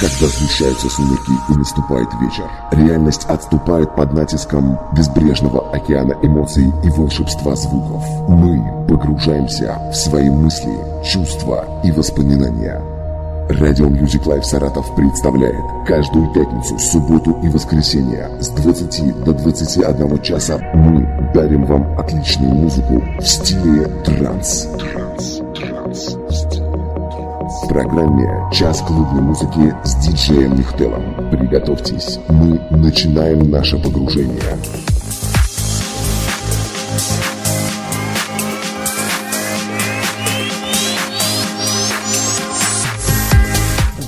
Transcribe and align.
Когда 0.00 0.26
сгущаются 0.26 0.88
сумерки 0.90 1.30
и 1.48 1.56
наступает 1.56 2.08
вечер, 2.20 2.50
реальность 2.72 3.24
отступает 3.26 3.94
под 3.94 4.12
натиском 4.12 4.76
безбрежного 4.92 5.70
океана 5.70 6.16
эмоций 6.20 6.72
и 6.82 6.90
волшебства 6.90 7.54
звуков. 7.54 8.02
Мы 8.28 8.86
погружаемся 8.88 9.78
в 9.92 9.94
свои 9.94 10.30
мысли, 10.30 10.76
чувства 11.04 11.64
и 11.84 11.92
воспоминания. 11.92 12.82
Радио 13.48 13.86
Music 13.86 14.24
Life 14.24 14.42
Саратов 14.42 14.92
представляет 14.96 15.62
каждую 15.86 16.32
пятницу, 16.32 16.76
субботу 16.78 17.38
и 17.44 17.48
воскресенье 17.48 18.30
с 18.40 18.48
20 18.48 19.22
до 19.22 19.32
21 19.32 20.22
часа 20.22 20.58
мы 20.74 21.30
дарим 21.34 21.66
вам 21.66 21.96
отличную 21.98 22.52
музыку 22.52 23.00
в 23.20 23.24
стиле 23.24 23.84
транс. 24.04 24.66
Транс, 24.78 25.40
транс, 25.54 26.16
в 27.64 27.68
программе 27.68 28.48
«Час 28.52 28.82
клубной 28.82 29.22
музыки» 29.22 29.74
с 29.84 29.94
диджеем 29.96 30.58
Михтелом. 30.58 31.02
Приготовьтесь, 31.30 32.18
мы 32.28 32.60
начинаем 32.70 33.50
наше 33.50 33.78
погружение. 33.78 34.42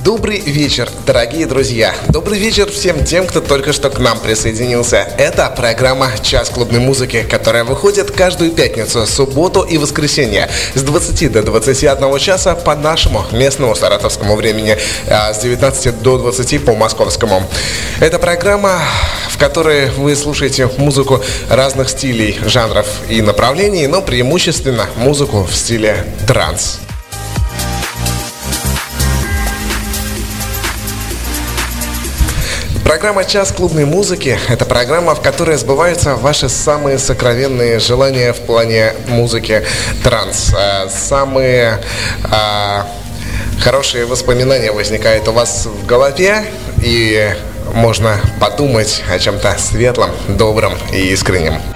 Добрый 0.07 0.39
вечер, 0.39 0.89
дорогие 1.05 1.47
друзья. 1.47 1.93
Добрый 2.11 2.39
вечер 2.39 2.71
всем 2.71 3.05
тем, 3.05 3.27
кто 3.27 3.41
только 3.41 3.73
что 3.73 3.91
к 3.91 3.99
нам 3.99 4.21
присоединился. 4.21 4.99
Это 5.19 5.51
программа 5.51 6.13
«Час 6.23 6.49
клубной 6.49 6.79
музыки», 6.79 7.27
которая 7.29 7.65
выходит 7.65 8.13
каждую 8.13 8.53
пятницу, 8.53 9.05
субботу 9.05 9.63
и 9.63 9.79
воскресенье 9.79 10.49
с 10.77 10.83
20 10.83 11.33
до 11.33 11.43
21 11.43 12.19
часа 12.21 12.55
по 12.55 12.77
нашему 12.77 13.25
местному 13.33 13.75
саратовскому 13.75 14.37
времени, 14.37 14.79
а 15.09 15.35
с 15.35 15.41
19 15.41 16.01
до 16.03 16.19
20 16.19 16.65
по 16.65 16.77
московскому. 16.77 17.43
Это 17.99 18.21
программа, 18.21 18.79
в 19.29 19.39
которой 19.39 19.91
вы 19.91 20.15
слушаете 20.15 20.71
музыку 20.77 21.21
разных 21.51 21.89
стилей, 21.89 22.39
жанров 22.47 22.87
и 23.09 23.23
направлений, 23.23 23.89
но 23.89 24.03
преимущественно 24.03 24.87
музыку 24.95 25.43
в 25.43 25.57
стиле 25.57 26.07
транс. 26.29 26.79
Программа 32.97 33.27
«Час 33.27 33.53
клубной 33.53 33.85
музыки»— 33.85 34.39
это 34.49 34.65
программа, 34.65 35.15
в 35.15 35.21
которой 35.21 35.59
сбываются 35.59 36.15
ваши 36.15 36.49
самые 36.49 36.99
сокровенные 36.99 37.79
желания 37.79 38.33
в 38.33 38.41
плане 38.41 38.95
музыки 39.07 39.63
транс. 40.03 40.55
А, 40.57 40.89
самые 40.89 41.79
а, 42.25 42.87
хорошие 43.61 44.07
воспоминания 44.07 44.73
возникают 44.73 45.29
у 45.29 45.33
вас 45.33 45.67
в 45.67 45.85
голове, 45.85 46.47
и 46.83 47.35
можно 47.75 48.19
подумать 48.41 49.03
о 49.13 49.19
чем-то 49.19 49.57
светлом, 49.59 50.13
добром 50.29 50.73
и 50.91 51.09
искреннем. 51.13 51.76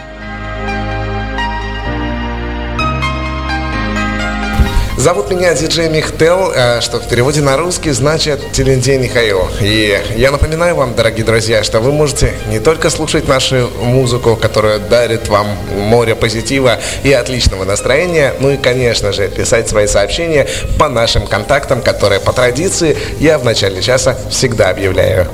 Зовут 5.00 5.30
меня 5.30 5.54
диджей 5.54 5.88
Михтел, 5.88 6.52
э, 6.54 6.82
что 6.82 7.00
в 7.00 7.08
переводе 7.08 7.40
на 7.40 7.56
русский 7.56 7.90
значит 7.92 8.52
Телендей 8.52 8.98
Михаил. 8.98 9.48
И 9.62 9.98
я 10.14 10.30
напоминаю 10.30 10.74
вам, 10.74 10.94
дорогие 10.94 11.24
друзья, 11.24 11.64
что 11.64 11.80
вы 11.80 11.90
можете 11.90 12.34
не 12.48 12.60
только 12.60 12.90
слушать 12.90 13.26
нашу 13.26 13.70
музыку, 13.80 14.36
которая 14.36 14.78
дарит 14.78 15.28
вам 15.28 15.46
море 15.74 16.14
позитива 16.14 16.78
и 17.02 17.14
отличного 17.14 17.64
настроения, 17.64 18.34
ну 18.40 18.50
и, 18.50 18.58
конечно 18.58 19.10
же, 19.14 19.28
писать 19.28 19.70
свои 19.70 19.86
сообщения 19.86 20.46
по 20.78 20.90
нашим 20.90 21.26
контактам, 21.26 21.80
которые 21.80 22.20
по 22.20 22.34
традиции 22.34 22.94
я 23.20 23.38
в 23.38 23.44
начале 23.46 23.80
часа 23.80 24.18
всегда 24.28 24.68
объявляю. 24.68 25.28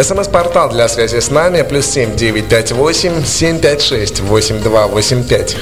СМС-портал 0.00 0.70
для 0.70 0.86
связи 0.86 1.18
с 1.18 1.28
нами 1.28 1.62
плюс 1.62 1.86
7 1.86 2.14
958 2.14 3.24
756 3.24 4.20
8285. 4.20 5.56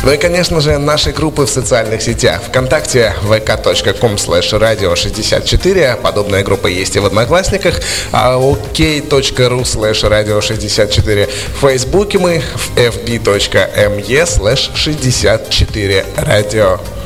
Ну 0.07 0.13
и, 0.13 0.17
конечно 0.17 0.61
же, 0.61 0.77
наши 0.77 1.11
группы 1.11 1.45
в 1.45 1.49
социальных 1.49 2.01
сетях. 2.01 2.41
Вконтакте 2.41 3.13
vk.com 3.23 4.15
slash 4.15 4.57
radio 4.57 4.95
64. 4.95 5.97
Подобная 6.01 6.45
группа 6.45 6.67
есть 6.67 6.95
и 6.95 6.99
в 6.99 7.05
Одноклассниках. 7.05 7.81
А 8.13 8.37
ok.ru 8.37 9.63
slash 9.63 10.09
radio 10.09 10.39
64. 10.39 11.27
В 11.27 11.59
Фейсбуке 11.59 12.19
мы 12.19 12.41
в 12.55 12.77
fb.me 12.77 14.23
slash 14.23 14.73
64 14.73 16.05
radio. 16.15 16.96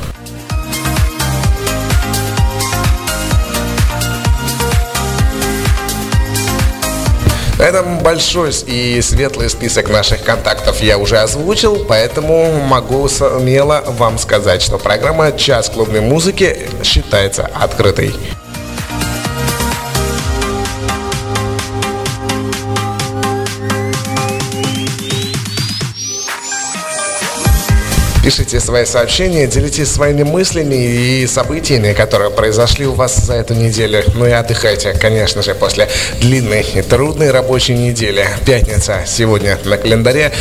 Это 7.62 7.84
большой 7.84 8.50
и 8.66 9.00
светлый 9.04 9.48
список 9.48 9.88
наших 9.88 10.24
контактов 10.24 10.82
я 10.82 10.98
уже 10.98 11.20
озвучил, 11.20 11.86
поэтому 11.88 12.60
могу 12.60 13.08
смело 13.08 13.84
вам 14.00 14.18
сказать, 14.18 14.64
что 14.64 14.80
программа 14.80 15.32
«Час 15.32 15.70
клубной 15.70 16.02
музыки» 16.02 16.58
считается 16.84 17.48
открытой. 17.54 18.16
Пишите 28.32 28.62
свои 28.62 28.86
сообщения, 28.86 29.46
делитесь 29.46 29.92
своими 29.92 30.24
мыслями 30.24 30.76
и 30.76 31.28
событиями, 31.28 31.92
которые 31.92 32.32
произошли 32.32 32.88
у 32.88 32.94
вас 32.94 33.18
за 33.18 33.34
эту 33.34 33.56
неделю. 33.56 34.06
Ну 34.16 34.26
и 34.26 34.32
отдыхайте, 34.32 34.94
конечно 34.94 35.42
же, 35.42 35.54
после 35.54 35.90
длинной 36.22 36.62
и 36.62 36.82
трудной 36.82 37.32
рабочей 37.32 37.74
недели. 37.74 38.26
Пятница 38.46 39.04
сегодня 39.06 39.60
на 39.66 39.76
календаре. 39.76 40.32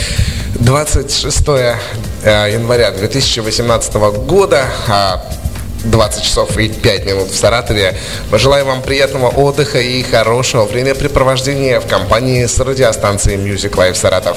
26 0.61 1.49
э, 1.49 1.75
января 2.53 2.93
2018 2.93 3.95
года. 4.25 4.67
20 5.83 6.21
а 6.21 6.25
часов 6.25 6.57
и 6.59 6.69
5 6.69 7.07
минут 7.07 7.31
в 7.31 7.37
Саратове. 7.37 7.97
Мы 8.31 8.39
желаем 8.39 8.67
вам 8.67 8.83
приятного 8.83 9.31
отдыха 9.31 9.81
и 9.81 10.01
хорошего 10.05 10.65
времяпрепровождения 10.65 11.81
в 11.81 11.89
компании 11.89 12.47
с 12.47 12.57
радиостанцией 12.61 13.37
Music 13.37 13.73
Life 13.73 13.97
Саратов. 13.97 14.37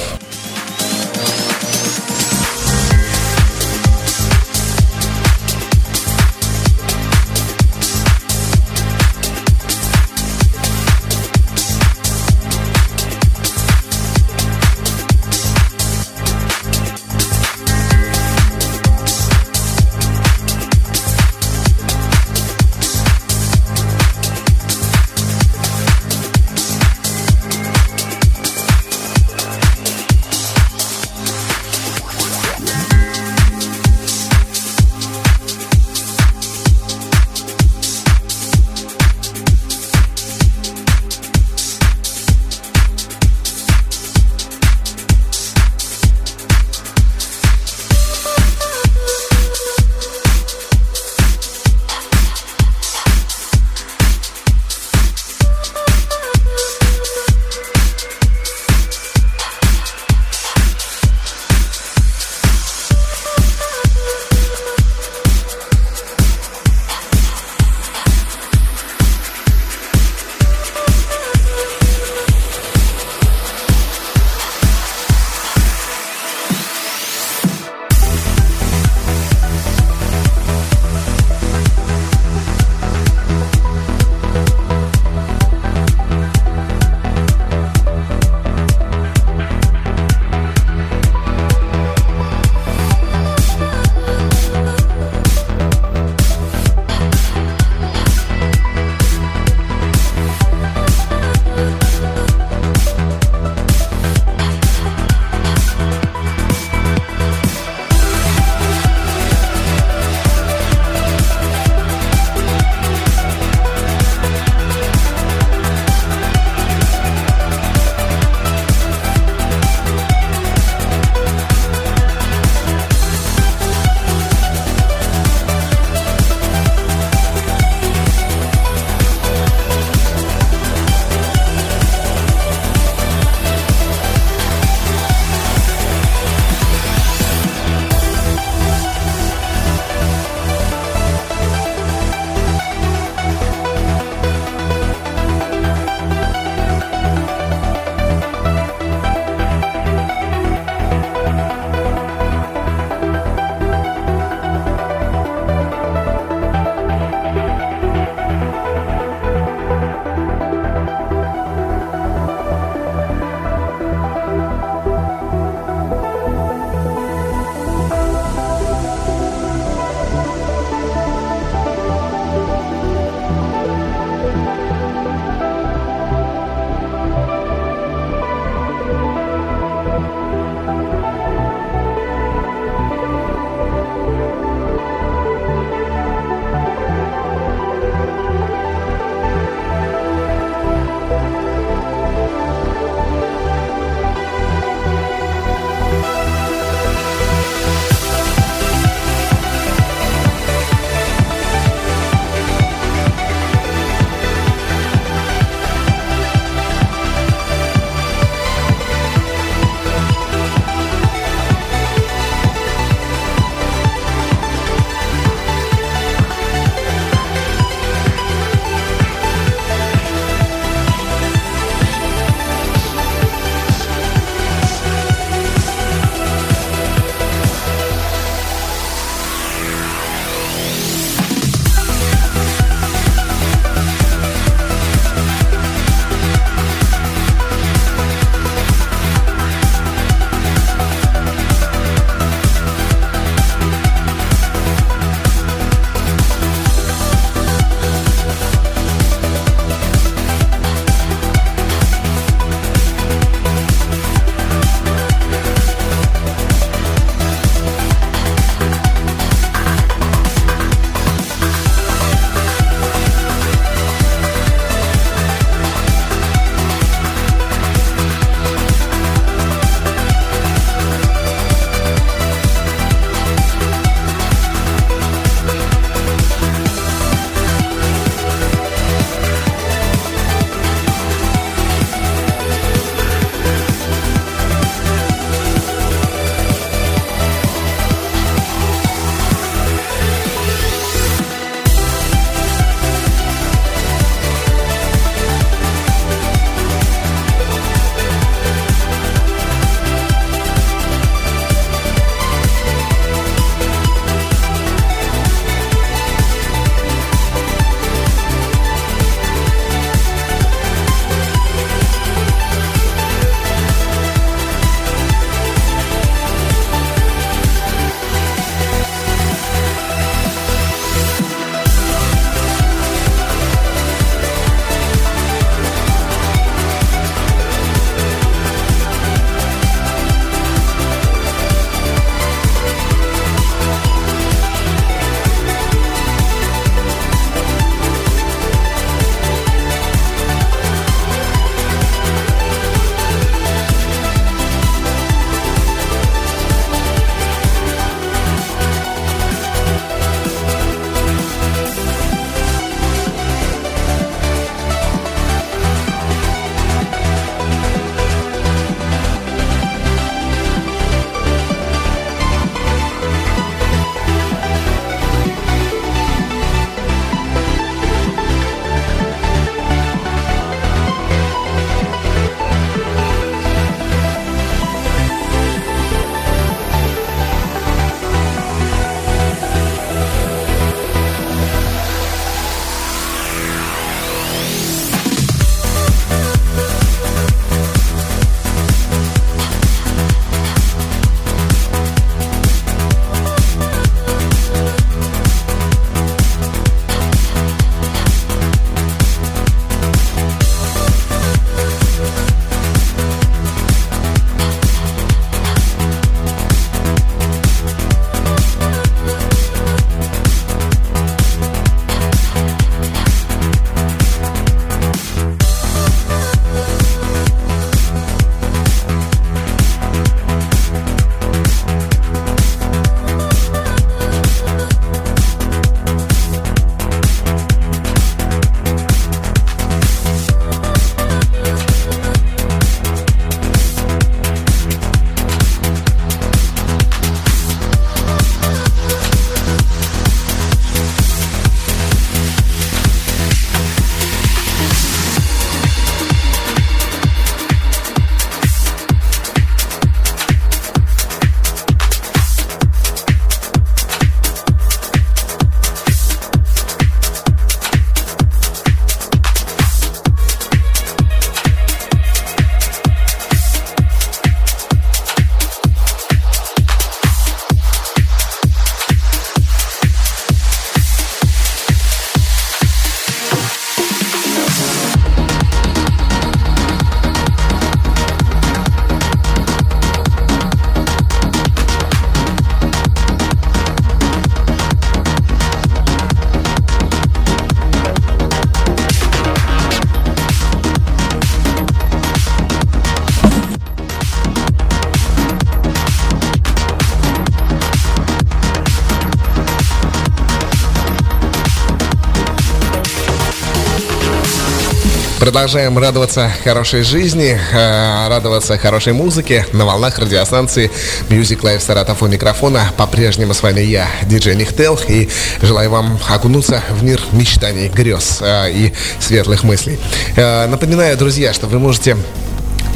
Продолжаем 505.34 505.80
радоваться 505.80 506.32
хорошей 506.44 506.84
жизни, 506.84 507.36
э, 507.54 508.08
радоваться 508.08 508.56
хорошей 508.60 508.94
музыке 508.94 509.48
на 509.52 509.66
волнах 509.66 509.98
радиостанции 509.98 510.70
Music 511.10 511.42
Live 511.42 511.60
Саратов 511.60 512.04
у 512.04 512.08
микрофона. 512.08 512.72
По-прежнему 512.78 513.34
с 513.34 513.42
вами 513.42 513.62
я, 513.62 513.88
диджей 514.04 514.36
Нихтел, 514.36 514.80
и 514.88 515.10
желаю 515.42 515.72
вам 515.72 516.00
окунуться 516.08 516.62
в 516.70 516.84
мир 516.84 517.02
мечтаний, 517.14 517.68
грез 517.70 518.20
э, 518.22 518.52
и 518.52 518.74
светлых 519.00 519.44
мыслей. 519.44 519.80
Э, 520.16 520.46
напоминаю, 520.46 520.96
друзья, 520.98 521.34
что 521.34 521.48
вы 521.48 521.58
можете 521.58 521.98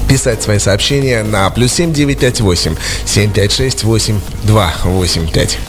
писать 0.10 0.42
свои 0.42 0.58
сообщения 0.58 1.22
на 1.22 1.52
плюс 1.52 1.74
7958 1.74 2.76
756 3.06 3.84
8285. 3.84 5.60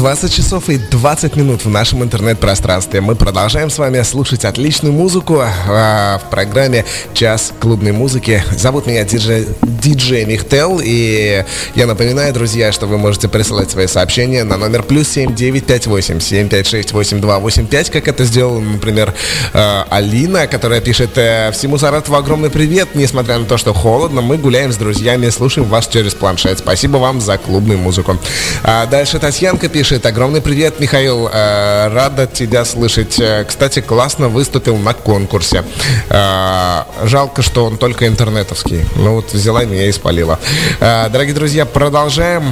20 0.00 0.32
часов 0.32 0.70
и 0.70 0.78
20 0.78 1.36
минут 1.36 1.66
в 1.66 1.68
нашем 1.68 2.02
интернет-пространстве. 2.02 3.02
Мы 3.02 3.16
продолжаем 3.16 3.68
с 3.68 3.76
вами 3.76 4.00
слушать 4.00 4.46
отличную 4.46 4.94
музыку 4.94 5.42
а, 5.42 6.16
в 6.16 6.30
программе 6.30 6.86
«Час 7.12 7.52
клубной 7.60 7.92
музыки». 7.92 8.42
Зовут 8.50 8.86
меня 8.86 9.04
диджей, 9.04 9.46
диджей 9.80 10.24
Михтел, 10.24 10.80
и 10.82 11.44
я 11.74 11.86
напоминаю, 11.86 12.32
друзья, 12.32 12.72
что 12.72 12.86
вы 12.86 12.98
можете 12.98 13.28
присылать 13.28 13.70
свои 13.70 13.86
сообщения 13.86 14.44
на 14.44 14.56
номер 14.56 14.82
плюс 14.82 15.08
7958 15.08 16.20
756 16.20 16.92
8285, 16.92 17.90
как 17.90 18.08
это 18.08 18.24
сделала, 18.24 18.60
например, 18.60 19.14
а, 19.52 19.86
Алина, 19.90 20.46
которая 20.46 20.80
пишет 20.80 21.16
э, 21.16 21.50
«Всему 21.52 21.78
Саратову 21.78 22.16
огромный 22.16 22.50
привет, 22.50 22.90
несмотря 22.94 23.38
на 23.38 23.46
то, 23.46 23.56
что 23.56 23.72
холодно, 23.72 24.20
мы 24.20 24.36
гуляем 24.36 24.72
с 24.72 24.76
друзьями, 24.76 25.28
слушаем 25.30 25.68
вас 25.68 25.88
через 25.88 26.14
планшет. 26.14 26.58
Спасибо 26.58 26.98
вам 26.98 27.20
за 27.20 27.38
клубную 27.38 27.78
музыку». 27.78 28.18
А 28.62 28.86
дальше 28.86 29.18
Татьянка 29.18 29.68
пишет. 29.68 30.06
Огромный 30.06 30.40
привет, 30.40 30.80
Михаил. 30.80 31.28
Э, 31.32 31.88
рада 31.88 32.26
тебя 32.26 32.64
слышать. 32.64 33.18
Э, 33.20 33.44
кстати, 33.44 33.80
классно 33.80 34.28
выступил 34.28 34.76
на 34.76 34.94
конкурсе. 34.94 35.64
Э, 36.08 36.84
жалко, 37.04 37.42
что 37.42 37.64
он 37.64 37.78
только 37.78 38.06
интернетовский. 38.06 38.84
Ну 38.96 39.14
вот 39.16 39.32
взяла 39.32 39.64
меня 39.70 39.86
и 39.86 39.92
спалила. 39.92 40.38
Дорогие 40.80 41.34
друзья, 41.34 41.64
продолжаем. 41.64 42.42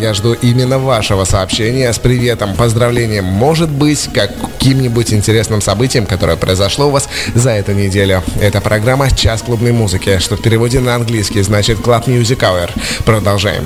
Я 0.00 0.12
жду 0.14 0.34
именно 0.34 0.78
вашего 0.78 1.24
сообщения 1.24 1.92
с 1.92 1.98
приветом, 1.98 2.54
поздравлением. 2.54 3.24
Может 3.24 3.70
быть, 3.70 4.08
каким-нибудь 4.12 5.12
интересным 5.12 5.60
событием, 5.60 6.06
которое 6.06 6.36
произошло 6.36 6.88
у 6.88 6.90
вас 6.90 7.08
за 7.34 7.50
эту 7.50 7.72
неделю. 7.72 8.22
Это 8.40 8.60
программа 8.60 9.10
«Час 9.10 9.42
клубной 9.42 9.72
музыки», 9.72 10.18
что 10.18 10.36
в 10.36 10.42
переводе 10.42 10.80
на 10.80 10.94
английский 10.94 11.42
значит 11.42 11.78
Club 11.78 12.06
Music 12.06 12.38
Hour. 12.38 12.70
Продолжаем. 13.04 13.64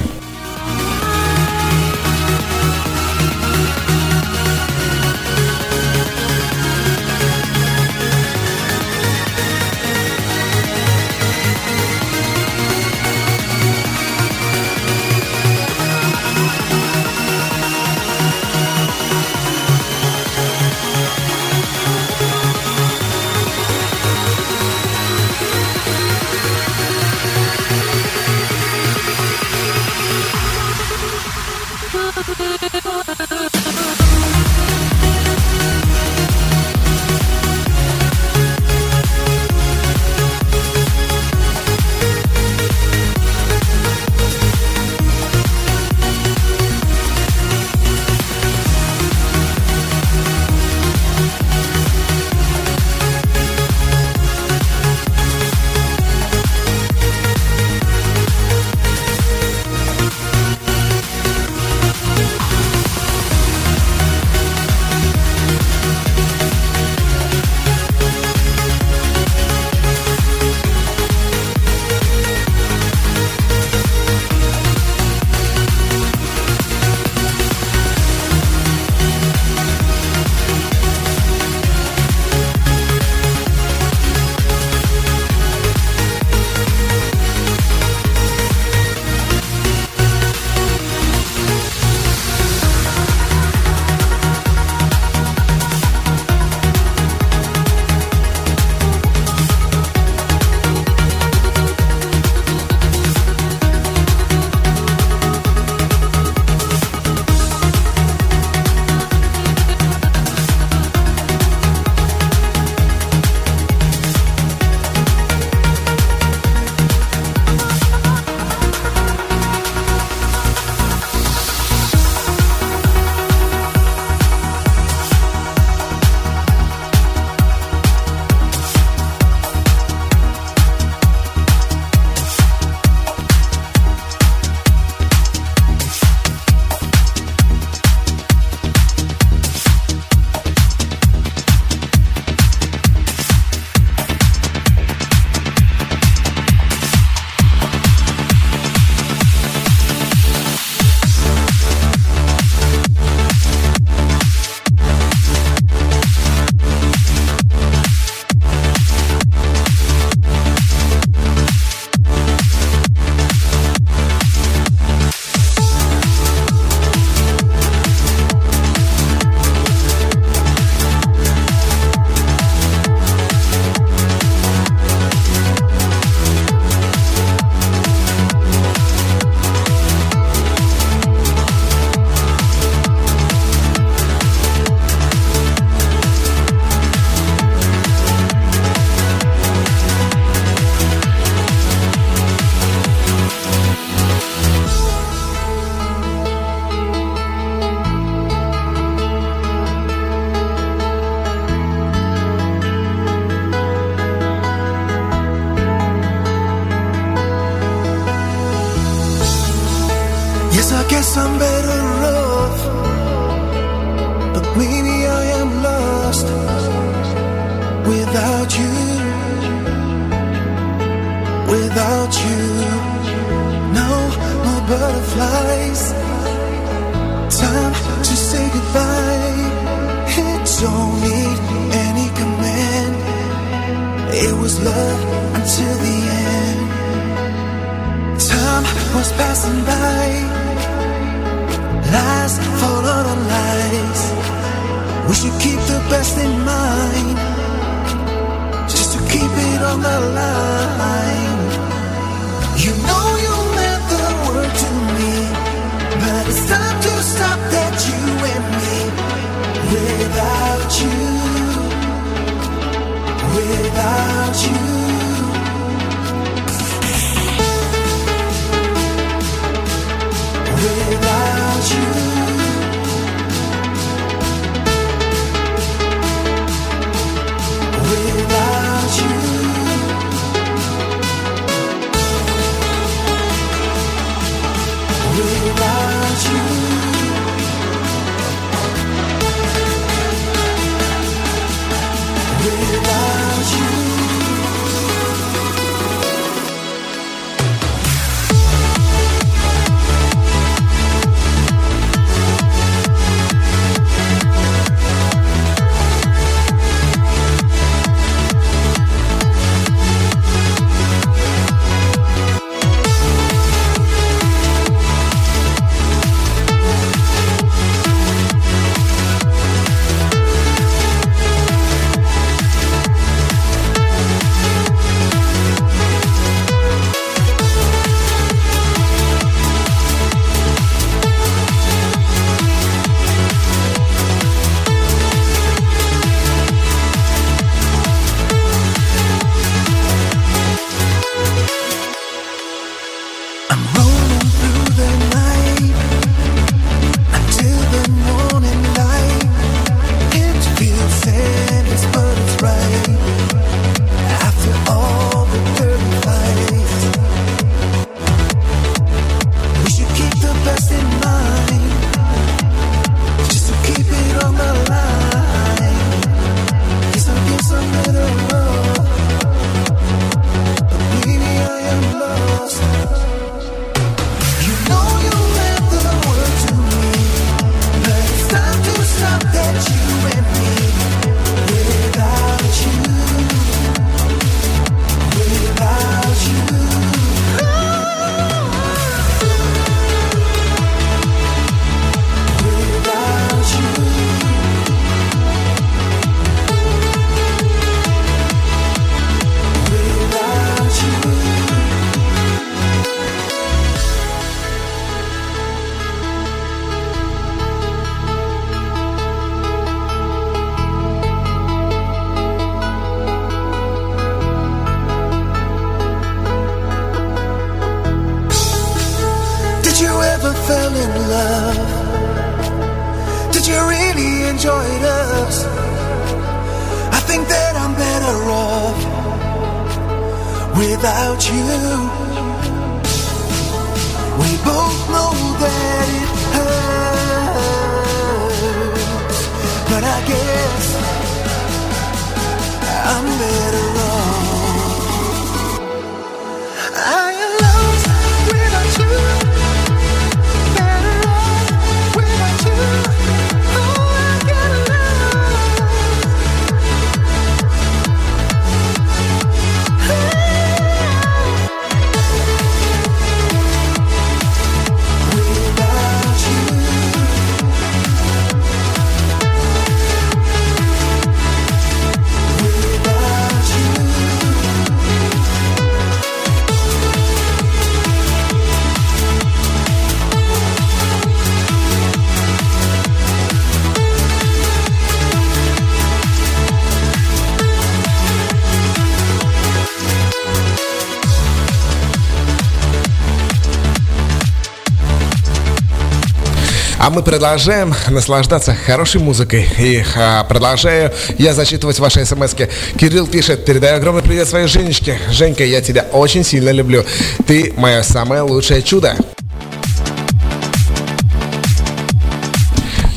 А 496.84 496.90
мы 496.90 497.02
продолжаем 497.02 497.72
наслаждаться 497.88 498.54
хорошей 498.54 499.00
музыкой. 499.00 499.48
И 499.58 499.82
а, 499.96 500.22
продолжаю 500.24 500.92
я 501.16 501.32
зачитывать 501.32 501.78
ваши 501.78 502.04
смс 502.04 502.34
-ки. 502.34 502.50
Кирилл 502.78 503.06
пишет, 503.06 503.46
передаю 503.46 503.76
огромный 503.76 504.02
привет 504.02 504.28
своей 504.28 504.48
Женечке. 504.48 504.98
Женька, 505.10 505.44
я 505.46 505.62
тебя 505.62 505.86
очень 505.92 506.24
сильно 506.24 506.50
люблю. 506.50 506.84
Ты 507.26 507.54
мое 507.56 507.82
самое 507.82 508.20
лучшее 508.20 508.60
чудо. 508.60 508.96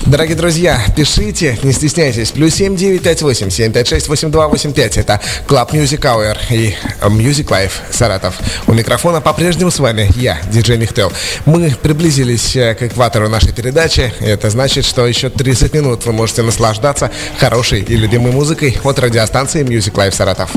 Дорогие 0.07 0.37
друзья, 0.37 0.79
пишите, 0.95 1.59
не 1.63 1.73
стесняйтесь. 1.73 2.31
Плюс 2.31 2.55
7 2.55 2.77
958 2.77 3.49
756 3.49 4.07
8285. 4.07 4.97
Это 4.99 5.19
Club 5.45 5.71
Music 5.71 5.99
Hour 5.99 6.37
и 6.49 6.73
Music 7.01 7.47
Life 7.47 7.73
Саратов. 7.91 8.39
У 8.67 8.73
микрофона 8.73 9.19
по-прежнему 9.19 9.69
с 9.69 9.79
вами 9.79 10.09
я, 10.15 10.37
диджей 10.49 10.77
Михтел. 10.77 11.11
Мы 11.45 11.75
приблизились 11.81 12.55
э, 12.55 12.73
к 12.75 12.83
экватору 12.83 13.27
нашей 13.27 13.51
передачи. 13.51 14.13
Это 14.21 14.49
значит, 14.49 14.85
что 14.85 15.05
еще 15.05 15.29
30 15.29 15.73
минут 15.73 16.05
вы 16.05 16.13
можете 16.13 16.41
наслаждаться 16.41 17.11
хорошей 17.37 17.81
и 17.81 17.97
любимой 17.97 18.31
музыкой 18.31 18.79
от 18.85 18.99
радиостанции 18.99 19.65
Music 19.65 19.91
Life 19.91 20.13
Саратов. 20.13 20.51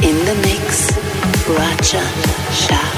In 0.00 0.16
the 0.26 0.34
mix, 0.42 0.92
Raja. 1.46 2.97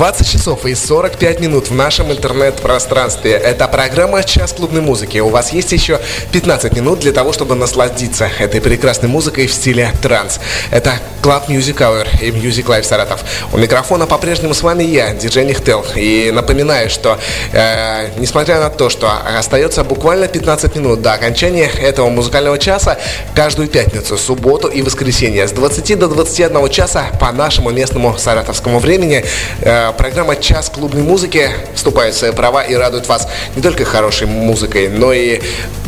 20 0.00 0.26
часов 0.26 0.64
и 0.64 0.74
45 0.74 1.40
минут 1.40 1.68
в 1.68 1.74
нашем 1.74 2.10
интернет-пространстве. 2.10 3.32
Это 3.32 3.68
программа 3.68 4.24
«Час 4.24 4.54
клубной 4.54 4.80
музыки». 4.80 5.18
У 5.18 5.28
вас 5.28 5.52
есть 5.52 5.72
еще 5.72 6.00
15 6.32 6.74
минут 6.74 7.00
для 7.00 7.12
того, 7.12 7.34
чтобы 7.34 7.54
насладиться 7.54 8.30
этой 8.38 8.62
прекрасной 8.62 9.10
музыкой 9.10 9.46
в 9.46 9.52
стиле 9.52 9.92
транс. 10.00 10.40
Это 10.70 10.94
Club 11.22 11.48
Music 11.48 11.76
Hour 11.76 12.06
и 12.22 12.30
Music 12.30 12.64
Live 12.64 12.84
Саратов. 12.84 13.22
У 13.52 13.58
микрофона 13.58 14.06
по-прежнему 14.06 14.54
с 14.54 14.62
вами 14.62 14.84
я, 14.84 15.12
диджей 15.12 15.44
Нихтел. 15.44 15.84
И 15.94 16.30
напоминаю, 16.32 16.88
что 16.88 17.18
э, 17.52 18.08
несмотря 18.16 18.58
на 18.58 18.70
то, 18.70 18.88
что 18.88 19.12
остается 19.38 19.84
буквально 19.84 20.28
15 20.28 20.76
минут 20.76 21.02
до 21.02 21.12
окончания 21.12 21.70
этого 21.78 22.08
музыкального 22.08 22.58
часа, 22.58 22.96
каждую 23.34 23.68
пятницу, 23.68 24.16
субботу 24.16 24.68
и 24.68 24.80
воскресенье 24.80 25.46
с 25.46 25.52
20 25.52 25.98
до 25.98 26.08
21 26.08 26.70
часа 26.70 27.04
по 27.20 27.30
нашему 27.32 27.68
местному 27.68 28.16
саратовскому 28.16 28.78
времени 28.78 29.22
э, 29.60 29.89
программа 29.92 30.36
«Час 30.36 30.70
клубной 30.70 31.02
музыки» 31.02 31.50
вступает 31.74 32.14
в 32.14 32.18
свои 32.18 32.32
права 32.32 32.62
и 32.62 32.74
радует 32.74 33.08
вас 33.08 33.28
не 33.56 33.62
только 33.62 33.84
хорошей 33.84 34.26
музыкой, 34.26 34.88
но 34.88 35.12
и 35.12 35.40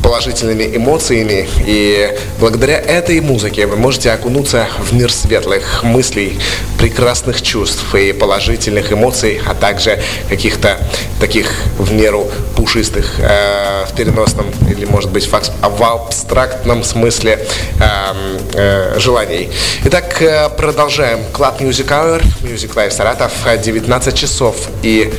положительными 0.03 0.77
эмоциями. 0.77 1.49
И 1.67 2.15
благодаря 2.41 2.79
этой 2.79 3.21
музыке 3.21 3.67
вы 3.67 3.77
можете 3.77 4.11
окунуться 4.11 4.69
в 4.79 4.93
мир 4.93 5.13
светлых 5.13 5.83
мыслей, 5.83 6.39
прекрасных 6.79 7.43
чувств 7.43 7.95
и 7.95 8.13
положительных 8.13 8.93
эмоций, 8.93 9.41
а 9.47 9.55
также 9.55 10.03
каких-то 10.29 10.79
таких 11.21 11.53
в 11.79 11.93
меру 11.93 12.29
пушистых 12.57 13.21
э, 13.21 13.85
в 13.89 13.95
переносном 13.95 14.47
или, 14.69 14.85
может 14.85 15.11
быть, 15.11 15.27
в, 15.27 15.31
в 15.33 15.83
абстрактном 15.83 16.83
смысле 16.83 17.47
э, 17.81 18.39
э, 18.55 18.99
желаний. 18.99 19.51
Итак, 19.85 20.21
э, 20.21 20.49
продолжаем. 20.57 21.21
Club 21.33 21.61
Music 21.61 21.87
Hour, 21.87 22.23
Music 22.43 22.75
Live 22.75 22.91
Саратов, 22.91 23.33
19 23.45 24.15
часов 24.15 24.57
и 24.83 25.13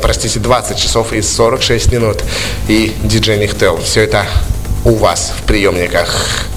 простите, 0.00 0.38
20 0.38 0.76
часов 0.76 1.12
и 1.12 1.22
46 1.22 1.92
минут. 1.92 2.22
И 2.68 2.94
диджей 3.02 3.38
Нихтел. 3.38 3.78
Все 3.78 4.02
это 4.02 4.26
у 4.84 4.94
вас 4.94 5.32
в 5.36 5.42
приемниках. 5.46 6.51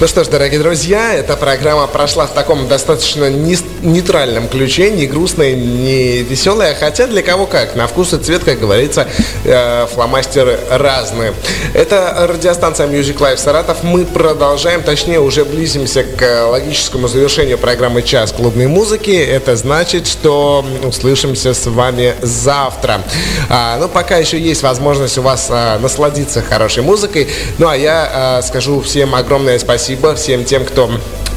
Ну 0.00 0.06
что 0.06 0.24
ж, 0.24 0.28
дорогие 0.28 0.58
друзья, 0.58 1.12
эта 1.12 1.36
программа 1.36 1.86
прошла 1.86 2.26
в 2.26 2.32
таком 2.32 2.66
достаточно 2.68 3.28
не- 3.28 3.58
нейтральном 3.82 4.48
ключе, 4.48 4.90
не 4.90 5.06
грустной, 5.06 5.54
не 5.54 6.22
веселой, 6.22 6.74
хотя 6.74 7.06
для 7.06 7.22
кого 7.22 7.46
как. 7.46 7.76
На 7.76 7.86
вкус 7.86 8.12
и 8.12 8.18
цвет, 8.18 8.44
как 8.44 8.58
говорится, 8.60 9.06
э, 9.44 9.86
фломастеры 9.92 10.58
разные. 10.70 11.34
Это 11.74 12.26
радиостанция 12.28 12.86
Music 12.86 13.18
Live 13.18 13.38
Саратов. 13.38 13.82
Мы 13.82 14.04
продолжаем, 14.04 14.82
точнее, 14.82 15.20
уже 15.20 15.44
близимся 15.44 16.04
к 16.04 16.46
логическому 16.48 17.08
завершению 17.08 17.58
программы 17.58 18.02
«Час 18.02 18.32
клубной 18.32 18.66
музыки». 18.66 19.10
Это 19.10 19.56
значит, 19.56 20.06
что 20.06 20.64
услышимся 20.84 21.54
с 21.54 21.66
вами 21.66 22.14
завтра. 22.22 23.02
А, 23.48 23.78
ну, 23.78 23.88
пока 23.88 24.16
еще 24.16 24.38
есть 24.38 24.62
возможность 24.62 25.18
у 25.18 25.22
вас 25.22 25.48
а, 25.50 25.78
насладиться 25.78 26.42
хорошей 26.42 26.82
музыкой. 26.82 27.28
Ну, 27.58 27.68
а 27.68 27.76
я 27.76 28.10
а, 28.12 28.42
скажу 28.42 28.80
всем 28.80 29.14
огромное 29.14 29.58
спасибо 29.58 30.14
всем 30.14 30.44
тем, 30.44 30.64
кто 30.64 30.90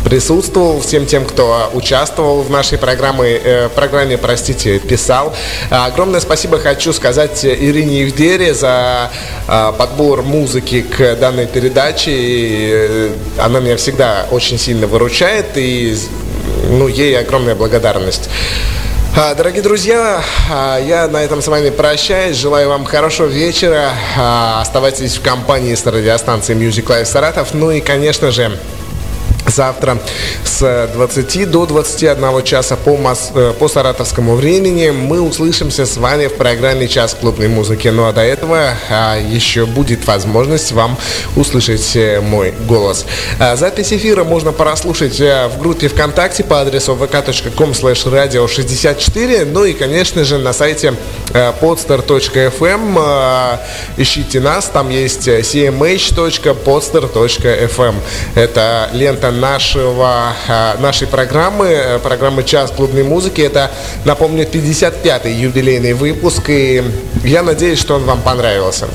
присутствовал, 0.03 0.81
всем 0.81 1.05
тем, 1.05 1.25
кто 1.25 1.69
участвовал 1.73 2.41
в 2.41 2.49
нашей 2.49 2.77
программе, 2.77 3.39
э, 3.43 3.69
программе, 3.69 4.17
простите, 4.17 4.79
писал. 4.79 5.33
А, 5.69 5.85
Огромное 5.85 6.19
спасибо 6.19 6.59
хочу 6.59 6.93
сказать 6.93 7.45
Ирине 7.45 8.01
Евдере 8.01 8.53
за 8.53 9.11
а, 9.47 9.71
подбор 9.71 10.23
музыки 10.23 10.81
к 10.81 11.15
данной 11.15 11.47
передаче. 11.47 12.11
И, 12.11 12.69
э, 12.71 13.09
она 13.39 13.59
меня 13.59 13.77
всегда 13.77 14.27
очень 14.31 14.57
сильно 14.57 14.87
выручает, 14.87 15.45
и 15.55 15.95
ну, 16.69 16.87
ей 16.87 17.17
огромная 17.17 17.55
благодарность. 17.55 18.29
А, 19.15 19.35
Дорогие 19.35 19.61
друзья, 19.61 20.23
а, 20.51 20.79
я 20.79 21.07
на 21.07 21.23
этом 21.23 21.41
с 21.41 21.47
вами 21.47 21.69
прощаюсь. 21.69 22.35
Желаю 22.35 22.69
вам 22.69 22.83
хорошего 22.83 23.27
вечера. 23.27 23.91
А, 24.17 24.59
Оставайтесь 24.61 25.17
в 25.17 25.21
компании 25.21 25.75
с 25.75 25.85
радиостанцией 25.85 26.59
Music 26.59 26.85
Live 26.85 27.05
Саратов. 27.05 27.53
Ну 27.53 27.69
и, 27.69 27.79
конечно 27.79 28.31
же, 28.31 28.57
Завтра 29.53 29.99
с 30.43 30.89
20 30.95 31.51
до 31.51 31.67
21 31.67 32.43
часа 32.43 32.75
по, 32.75 32.91
мос- 32.91 33.31
э, 33.35 33.53
по 33.53 33.67
саратовскому 33.67 34.35
времени 34.35 34.89
мы 34.89 35.21
услышимся 35.21 35.85
с 35.85 35.97
вами 35.97 36.25
в 36.25 36.37
программе 36.37 36.87
«Час 36.87 37.15
клубной 37.19 37.49
музыки». 37.49 37.87
Ну 37.89 38.07
а 38.07 38.13
до 38.13 38.21
этого 38.21 38.73
а, 38.89 39.15
еще 39.19 39.67
будет 39.67 40.07
возможность 40.07 40.71
вам 40.71 40.97
услышать 41.35 41.95
э, 41.95 42.19
мой 42.19 42.51
голос. 42.67 43.05
А, 43.39 43.55
запись 43.55 43.93
эфира 43.93 44.23
можно 44.23 44.51
прослушать 44.51 45.19
э, 45.19 45.49
в 45.49 45.59
группе 45.59 45.87
ВКонтакте 45.87 46.43
по 46.43 46.61
адресу 46.61 46.95
vk.com 46.95 47.71
radio 47.71 48.47
64 48.47 49.45
ну 49.45 49.65
и, 49.65 49.73
конечно 49.73 50.23
же, 50.23 50.39
на 50.39 50.53
сайте 50.53 50.95
podstar.fm 51.31 52.97
э, 52.97 53.57
ищите 54.01 54.39
нас, 54.39 54.65
там 54.65 54.89
есть 54.89 55.27
cmh.podstar.fm 55.27 57.95
это 58.35 58.89
лента 58.93 59.29
нашего, 59.43 60.33
э, 60.47 60.77
нашей 60.79 61.05
программы, 61.05 61.67
э, 61.67 61.99
программы 61.99 62.43
«Час 62.43 62.71
клубной 62.71 63.03
музыки». 63.03 63.41
Это, 63.41 63.69
напомню, 64.05 64.45
55-й 64.45 65.33
юбилейный 65.33 65.93
выпуск, 65.93 66.43
и 66.47 66.81
я 67.25 67.43
надеюсь, 67.43 67.79
что 67.79 67.95
он 67.95 68.05
вам 68.05 68.21
понравился. 68.21 68.87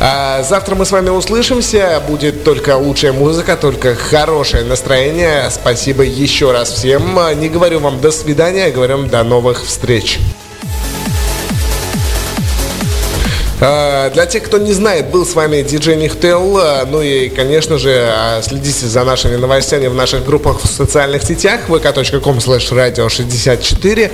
А, 0.00 0.42
Завтра 0.42 0.76
мы 0.76 0.84
с 0.84 0.92
вами 0.92 1.10
услышимся, 1.10 2.00
будет 2.08 2.44
только 2.44 2.76
лучшая 2.76 3.12
музыка, 3.12 3.56
только 3.56 3.96
хорошее 3.96 4.64
настроение. 4.64 5.50
Спасибо 5.50 6.04
еще 6.04 6.52
раз 6.52 6.70
всем. 6.70 7.18
Не 7.40 7.48
говорю 7.48 7.80
вам 7.80 8.00
до 8.00 8.12
свидания, 8.12 8.66
а 8.66 8.70
говорю 8.70 8.98
вам 8.98 9.08
до 9.08 9.24
новых 9.24 9.64
встреч. 9.64 10.18
Для 13.60 14.24
тех, 14.26 14.42
кто 14.44 14.56
не 14.56 14.72
знает, 14.72 15.10
был 15.10 15.26
с 15.26 15.34
вами 15.34 15.60
диджей 15.60 15.96
Нихтел. 15.96 16.56
А, 16.56 16.86
Ну 16.86 17.02
и, 17.02 17.28
конечно 17.28 17.78
же, 17.78 18.08
а, 18.10 18.40
следите 18.42 18.86
за 18.86 19.04
нашими 19.04 19.36
новостями 19.36 19.86
в 19.86 19.94
наших 19.94 20.24
группах 20.24 20.62
в 20.62 20.66
социальных 20.66 21.22
сетях 21.22 21.68
vk.com 21.68 22.38
slash 22.38 22.72
radio 22.72 23.10
64 23.10 24.10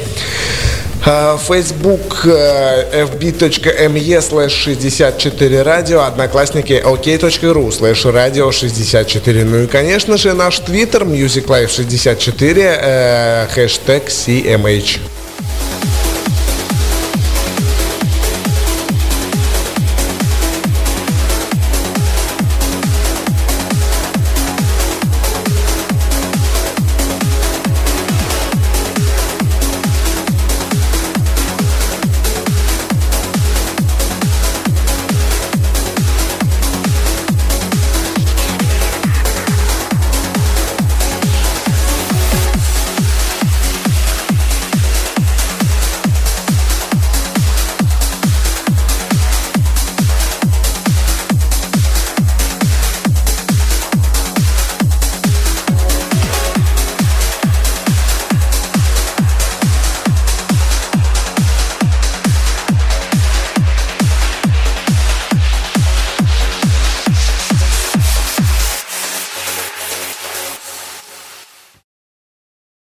а, 1.05 1.39
Facebook 1.39 2.25
fb.me 2.27 4.21
slash 4.21 4.51
64 4.51 5.63
радио, 5.63 6.03
одноклассники 6.03 6.83
ok.ru 6.85 7.69
slash 7.69 8.05
radio 8.13 8.51
64. 8.51 9.45
Ну 9.45 9.63
и, 9.63 9.67
конечно 9.69 10.17
же, 10.17 10.33
наш 10.35 10.59
твиттер 10.59 11.05
Music 11.05 11.47
Life 11.47 11.69
64, 11.69 12.63
э, 12.63 13.47
хэштег 13.55 14.09
CMH. 14.09 15.16